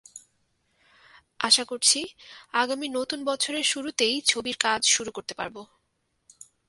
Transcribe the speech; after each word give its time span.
আশা 1.39 1.63
করছি, 1.65 1.99
আগামী 2.53 2.87
নতুন 2.89 3.19
বছরের 3.25 3.63
শুরুতেই 3.63 4.15
ছবির 4.21 4.57
কাজ 4.57 4.81
শুরু 4.85 5.11
করতে 5.11 5.33
পারব। 5.33 5.55